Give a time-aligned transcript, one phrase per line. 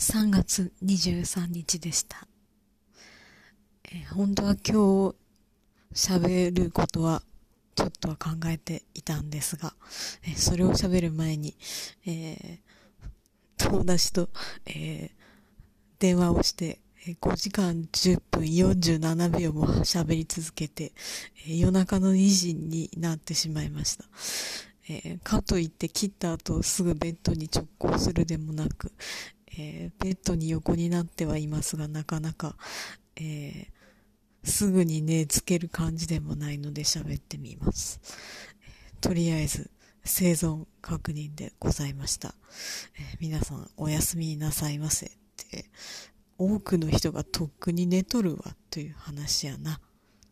[0.00, 2.26] 3月23日でした。
[3.84, 5.14] えー本当は今日
[5.92, 7.22] 喋ることは
[7.74, 9.74] ちょっとは考えていたんですが、
[10.22, 11.54] えーそれを喋る前に、
[12.06, 12.58] えー
[13.58, 14.30] 友達と、
[14.64, 15.10] え
[15.98, 20.92] 電話をして、え5時間10分47秒も喋り続けて、
[21.46, 24.06] え夜中の2時になってしまいました。
[24.88, 28.92] えかといって切った後すぐベッドに直行するでもなく、
[29.58, 32.56] えーベッドに横になってはいますが、なかなか、
[33.16, 33.80] えー
[34.42, 38.00] すぐに寝つける感じでもないので喋ってみます。
[39.00, 39.70] とりあえず、
[40.04, 42.34] 生存確認でございました。
[42.98, 45.66] え皆さん、おやすみなさいませって、
[46.38, 49.80] 多くの人がとっくに寝とるわという話やな。